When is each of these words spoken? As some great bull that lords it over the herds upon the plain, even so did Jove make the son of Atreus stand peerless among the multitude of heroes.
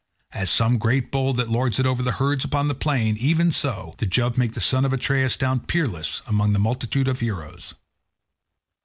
As 0.31 0.49
some 0.49 0.79
great 0.79 1.11
bull 1.11 1.31
that 1.33 1.51
lords 1.51 1.77
it 1.77 1.85
over 1.85 2.01
the 2.01 2.13
herds 2.13 2.43
upon 2.43 2.67
the 2.67 2.73
plain, 2.73 3.15
even 3.17 3.51
so 3.51 3.93
did 3.99 4.09
Jove 4.09 4.35
make 4.35 4.53
the 4.53 4.59
son 4.59 4.83
of 4.83 4.91
Atreus 4.93 5.33
stand 5.33 5.67
peerless 5.67 6.23
among 6.25 6.53
the 6.53 6.57
multitude 6.57 7.07
of 7.07 7.19
heroes. 7.19 7.75